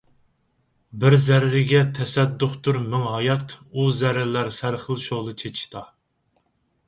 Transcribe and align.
بىر 1.01 1.15
زەررىگە 1.23 1.81
تەسەددۇقتۇر 1.97 2.79
مىڭ 2.93 3.05
ھايات، 3.11 3.53
ئۇ 3.69 3.85
زەررىلەر 3.99 4.49
سەرخىل 4.61 5.03
شولا 5.09 5.35
چېچىشتا... 5.43 5.85